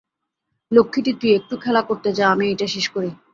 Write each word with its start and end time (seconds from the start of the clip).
লক্ষ্মীটি, 0.71 1.11
তুই 1.19 1.31
একটু 1.39 1.55
খেলা 1.63 1.81
করতে 1.89 2.09
যা, 2.17 2.25
আমি 2.33 2.43
এইটে 2.47 2.67
শেষ 2.67 2.85
করি। 2.95 3.09